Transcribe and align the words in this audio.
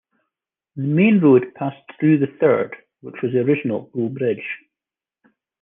The 0.77 0.81
main 0.81 1.19
road 1.19 1.53
passed 1.53 1.77
through 1.99 2.17
the 2.17 2.35
third 2.39 2.75
which 3.01 3.21
was 3.21 3.33
the 3.33 3.41
original 3.41 3.91
Bull 3.93 4.09
Bridge. 4.09 4.63